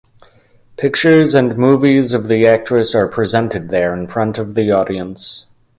[0.77, 5.45] Pictures and movies of the actress are presented there in front of the audience.